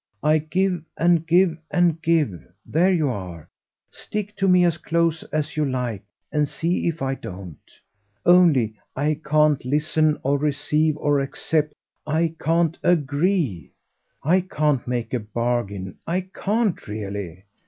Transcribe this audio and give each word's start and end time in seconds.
"I 0.23 0.39
give 0.39 0.81
and 0.97 1.27
give 1.27 1.59
and 1.69 2.01
give 2.01 2.41
there 2.65 2.91
you 2.91 3.09
are; 3.09 3.47
stick 3.91 4.35
to 4.37 4.47
me 4.47 4.65
as 4.65 4.79
close 4.79 5.21
as 5.31 5.55
you 5.55 5.63
like 5.63 6.01
and 6.31 6.47
see 6.47 6.87
if 6.87 7.03
I 7.03 7.13
don't. 7.13 7.59
Only 8.25 8.73
I 8.95 9.21
can't 9.23 9.63
listen 9.63 10.17
or 10.23 10.39
receive 10.39 10.97
or 10.97 11.19
accept 11.19 11.73
I 12.07 12.33
can't 12.39 12.79
AGREE. 12.81 13.73
I 14.23 14.41
can't 14.41 14.87
make 14.87 15.13
a 15.13 15.19
bargain. 15.19 15.99
I 16.07 16.21
can't 16.33 16.87
really. 16.87 17.43